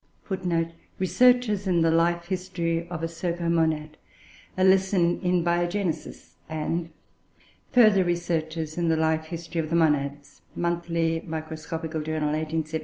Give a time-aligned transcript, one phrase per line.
[0.23, 3.97] [Footnote 5: "Researches in the Life history of a Cercomonad:
[4.57, 6.89] a Lesson in Biogenesis"; and
[7.73, 12.79] "Further Researches in the Life history of the Monads," Monthly Microscopical Journal, 1873.